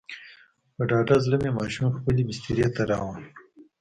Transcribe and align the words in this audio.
په 0.75 0.81
ډاډه 0.89 1.15
زړه 1.25 1.37
مې 1.43 1.51
ماشوم 1.59 1.89
خپلې 1.97 2.21
بسترې 2.27 2.67
ته 2.75 2.81
راووړ. 2.89 3.19